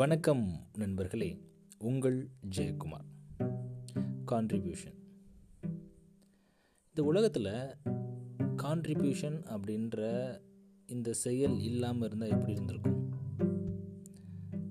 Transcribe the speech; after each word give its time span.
வணக்கம் 0.00 0.66
நண்பர்களே 0.74 1.42
உங்கள் 1.78 2.28
ஜெயக்குமார். 2.56 3.04
கான்ட்ரிபியூஷன் 4.26 4.94
இந்த 6.88 7.04
உலகத்தில் 7.04 7.76
கான்ட்ரிபியூஷன் 8.56 9.44
அப்படின்ற 9.46 10.30
இந்த 10.86 11.12
செயல் 11.12 11.60
இல்லாமல் 11.60 12.06
இருந்தால் 12.06 12.30
எப்படி 12.30 12.52
இருந்திருக்கும்? 12.52 13.08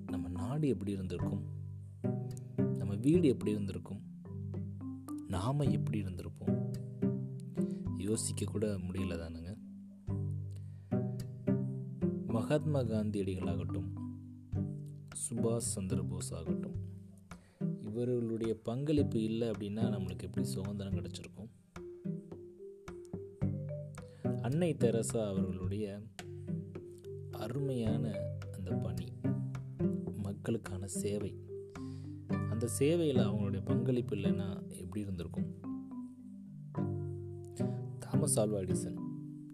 நம்ம 0.06 0.28
நாடு 0.28 0.68
எப்படி 0.68 0.92
இருந்திருக்கும்? 0.92 1.44
நம்ம 2.78 2.96
வீடு 2.96 3.28
எப்படி 3.28 3.52
இருந்திருக்கும்? 3.52 4.02
நாம் 5.28 5.60
எப்படி 5.60 6.02
இருந்திருப்போம்? 6.02 6.72
யோசிக்க 7.98 8.46
கூட 8.46 8.78
முடியல 8.78 9.18
தானுங்க. 9.18 9.58
மகாத்மா 12.28 12.80
காந்தியடிகளாகட்டும் 12.80 13.99
சுபாஷ் 15.28 15.58
சந்திர 15.58 16.02
போஸ் 16.02 16.34
ஆகட்டும். 16.34 16.76
இவர்களுடைய 17.82 18.62
பங்களிப்பு 18.62 19.24
இல்லை 19.24 19.50
அப்படின்னா 19.50 19.84
நம்மளுக்கு 19.84 20.24
எப்படி 20.24 20.48
சுதந்திரம் 20.48 20.94
கிடச்சிருக்கும்? 20.94 21.50
அன்னை 24.42 24.78
தெரசா 24.78 25.28
அவர்களுடைய 25.28 26.02
அருமையான 27.32 28.14
அந்த 28.56 28.72
பணி 28.72 29.08
மக்களுக்கான 30.24 30.88
சேவை. 30.88 31.36
அந்த 32.28 32.68
சேவையில் 32.68 33.18
அவங்களுடைய 33.18 33.62
பங்களிப்பு 33.66 34.16
இல்லைன்னா 34.16 34.68
எப்படி 34.68 35.02
இருந்திருக்கும்? 35.02 35.58
தாமஸ் 38.00 38.40
ஆல்வா 38.40 38.60
எடிசன் 38.60 38.98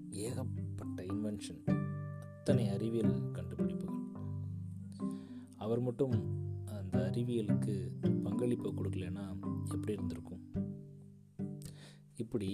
ஏகப்பட்ட 0.10 1.04
இன்வென்ஷன் 1.04 1.64
அத்தனை 2.38 2.68
அறிவியல் 2.68 3.32
கண்டுபிடிப்புகள். 3.32 3.95
அவர் 5.66 5.80
மட்டும் 5.80 6.16
அந்த 6.66 6.98
அறிவியலுக்கு 7.12 7.74
பங்களிப்பை 8.24 8.70
கொடுக்கலன்னா 8.72 9.24
எப்படி 9.74 9.94
இருந்திருக்கும்? 9.94 10.42
இப்படி 12.16 12.50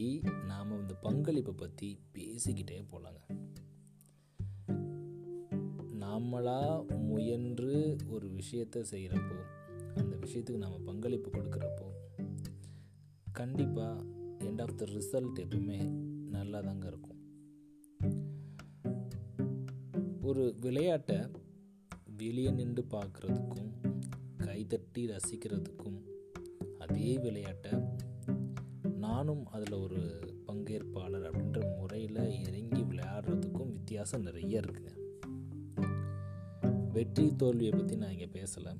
நாம் 0.47 0.79
இந்த 0.79 0.93
பங்களிப்பை 0.93 1.53
பற்றி 1.57 1.87
பேசிக்கிட்டே 2.13 2.77
போகலாங்க 2.91 3.21
நாமளாக 6.03 6.99
முயன்று 7.07 7.95
ஒரு 8.07 8.29
விஷயத்தை 8.29 8.81
செய்கிறப்போ 8.91 9.37
அந்த 9.95 10.15
விஷயத்துக்கு 10.15 10.57
நாம் 10.57 10.83
பங்களிப்பு 10.83 11.29
கொடுக்குறப்போ 11.29 11.89
கண்டிப்பாக 13.31 14.03
எண்ட் 14.39 14.61
ஆஃப் 14.61 14.77
த 14.77 14.85
ரிசல்ட் 14.85 15.39
எப்பவுமே 15.43 15.79
நல்லா 16.29 16.61
தாங்க 16.61 16.87
இருக்கும். 16.87 17.19
ஒரு 20.21 20.55
விளையாட்டை 20.61 21.17
வெளியே 22.21 22.49
நின்று 22.57 22.81
பார்க்குறதுக்கும் 22.93 23.69
கைதட்டி 24.45 25.01
ரசிக்கிறதுக்கும் 25.11 25.99
அதே 26.83 27.07
விளையாட்டை 27.23 27.71
நானும் 29.03 29.41
அதில் 29.55 29.75
ஒரு 29.85 29.99
பங்கேற்பாளர் 30.47 31.25
அப்படின்ற 31.29 31.61
முறையில் 31.77 32.19
இறங்கி 32.47 32.81
விளையாடுறதுக்கும் 32.89 33.71
வித்தியாசம் 33.77 34.25
நிறைய 34.27 34.61
இருக்குங்க 34.63 34.93
வெற்றி 36.97 37.25
தோல்வியை 37.41 37.71
பற்றி 37.71 37.95
நான் 38.01 38.13
இங்கே 38.15 38.29
பேசலை. 38.37 38.73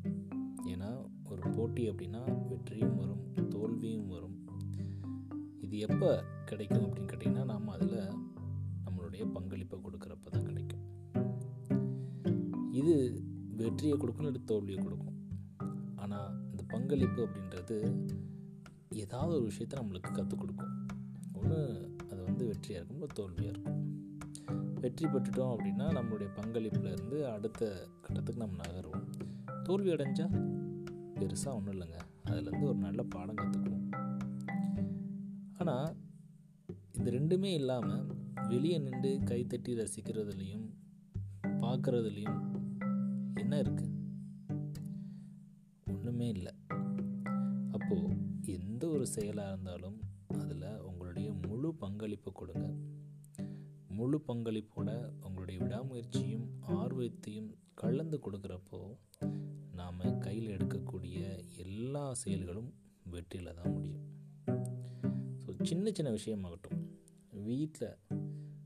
ஏன்னா 0.74 0.90
ஒரு 1.32 1.42
போட்டி 1.56 1.84
அப்படின்னா 1.90 2.22
வெற்றியும் 2.50 2.98
வரும் 3.02 3.24
தோல்வியும் 3.56 4.08
வரும். 4.08 4.38
இது 5.66 5.78
எப்போ 5.88 6.10
கிடைக்கும் 6.52 6.86
அப்படின்னு 6.86 7.12
கேட்டிங்கன்னா 7.12 7.46
நாம் 7.54 7.74
அதில் 7.78 7.98
நம்மளுடைய 8.86 9.26
பங்களிப்பை 9.38 9.80
கொடுக்குறப்ப 9.88 10.30
தான் 10.36 10.48
கிடைக்கும். 10.50 10.86
இது 12.80 12.96
வெற்றியை 13.62 13.98
கொடுக்கும் 13.98 14.26
இல்லை 14.26 14.42
தோல்வியை 14.46 14.84
கொடுக்கும் 14.84 15.18
ஆனால் 15.96 16.32
இந்த 16.52 16.64
பங்களிப்பு 16.68 17.28
அப்படின்றது 17.28 17.78
ஏதாவது 18.94 19.34
ஒரு 19.36 19.44
விஷயத்தை 19.44 19.76
நம்மளுக்கு 19.80 20.12
கற்றுக் 20.12 20.40
கொடுக்கும். 20.40 20.74
ஒன்று 21.34 21.60
அது 22.10 22.22
வந்து 22.24 22.44
வெற்றியாக 22.46 22.80
இருக்கும் 22.80 23.02
இல்லை 23.02 23.10
தோல்வியாக 23.14 23.54
இருக்கும். 23.54 23.80
வெற்றி 24.82 25.06
பெற்றுட்டோம் 25.06 25.54
அப்படின்னா 25.56 25.88
நம்மளுடைய 25.98 26.30
பங்களிப்புலேருந்து 26.40 27.18
அடுத்த 27.26 27.88
கட்டத்துக்கு 28.02 28.44
நம்ம 28.44 28.62
நகருவோம். 28.64 29.08
தோல்வி 29.64 29.92
அடைஞ்சால் 29.92 30.36
பெருசாக 31.20 31.58
ஒன்றும் 31.58 31.74
இல்லைங்க. 31.76 32.00
அதுலேருந்து 32.30 32.70
ஒரு 32.72 32.78
நல்ல 32.78 33.04
பாடம் 33.04 33.36
கற்றுக்குவோம் 33.36 33.88
ஆனால் 35.58 35.96
இது 37.00 37.12
ரெண்டுமே 37.12 37.52
இல்லாமல் 37.54 38.06
வெளியே 38.48 38.78
நின்று 38.78 39.12
கைத்தட்டி 39.30 39.72
ரசிக்கிறதுலையும் 39.82 40.66
பார்க்குறதுலையும் 41.60 42.40
என்ன 43.34 43.60
இருக்கு? 43.60 43.86
ஒன்றுமே 45.86 46.28
இல்லை. 46.28 46.54
அப்போது 47.72 48.18
எந்த 48.46 48.88
ஒரு 48.88 49.08
செயலாக 49.08 49.52
இருந்தாலும் 49.52 50.00
அதில் 50.28 50.80
உங்களுடைய 50.80 51.34
முழு 51.34 51.76
பங்களிப்பை 51.76 52.34
கொடுங்க. 52.34 52.74
முழு 53.88 54.22
பங்களிப்போட 54.28 55.14
உங்களுடைய 55.22 55.64
விடாமுயற்சியும் 55.64 56.48
ஆர்வத்தையும் 56.62 57.56
கலந்து 57.74 58.20
கொடுக்குறப்போ 58.24 58.98
நாம் 59.72 60.20
கையில் 60.20 60.58
எடுக்கக்கூடிய 60.58 61.46
எல்லா 61.56 62.14
செயல்களும் 62.14 62.74
வெற்றியில் 63.04 63.54
தான் 63.54 63.72
முடியும். 63.72 64.06
ஸோ 65.46 65.64
சின்ன 65.64 65.92
சின்ன 65.92 66.12
விஷயமாகட்டும். 66.12 66.88
வீட்டில் 67.32 67.98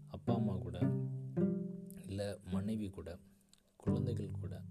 அப்பா 0.07 0.35
அம்மா 0.35 0.55
கூட 0.55 0.79
இல்லை 2.07 2.25
மனைவி 2.51 2.89
கூட 2.89 3.19
குழந்தைகள் 3.85 4.39
கூட 4.41 4.61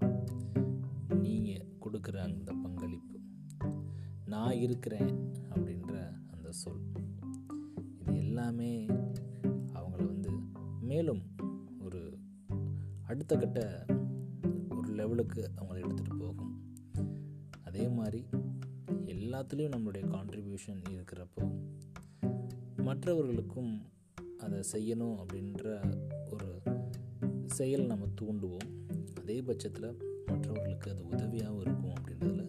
நீங்கள் 1.08 1.66
கொடுக்குற 1.80 2.16
அந்த 2.16 2.52
பங்களிப்பு 2.62 3.18
நான் 4.24 4.56
இருக்கிறேன் 4.56 5.32
அப்படின்ற 5.50 5.94
அந்த 6.26 6.52
சொல் 6.52 6.82
இது 7.98 8.16
எல்லாமே 8.16 8.86
அவங்கள 9.74 10.04
வந்து 10.04 10.30
மேலும் 10.80 11.22
ஒரு 11.80 12.18
அடுத்த 13.06 13.36
கட்ட 13.36 13.86
ஒரு 14.76 14.88
லெவலுக்கு 14.88 15.50
அவங்கள 15.56 15.80
எடுத்துகிட்டு 15.84 16.18
போகும். 16.18 16.52
அதே 17.64 17.88
மாதிரி 17.88 18.24
எல்லாத்துலேயும் 19.04 19.74
நம்மளுடைய 19.76 20.04
கான்ட்ரிபியூஷன் 20.14 20.82
இருக்கிறப்போ 20.90 21.44
மற்றவர்களுக்கும் 22.76 23.72
அதை 24.38 24.60
செய்யணும் 24.72 25.16
அப்படின்ற 25.22 25.64
ஒரு 26.32 26.62
செயல் 27.46 27.86
நம்ம 27.86 28.06
தூண்டுவோம். 28.20 28.70
அதே 29.24 29.36
பட்சத்தில் 29.40 29.86
மற்றவர்களுக்கு 30.26 30.88
அது 30.90 31.02
உதவியாகவும் 31.08 31.60
இருக்கும் 31.60 31.94
அப்படின்றதுல 31.94 32.42